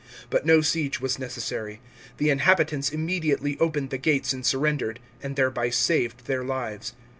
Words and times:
But 0.31 0.47
no 0.47 0.61
siege 0.61 0.99
was 0.99 1.19
necessary. 1.19 1.79
The 2.17 2.31
inhabitants 2.31 2.91
im 2.91 3.05
mediately 3.05 3.55
opened 3.59 3.91
the 3.91 3.99
gates 3.99 4.33
and 4.33 4.43
surrendered, 4.43 4.99
and 5.21 5.35
thereby 5.35 5.69
saved 5.69 6.25
their 6.25 6.43
lives. 6.43 6.93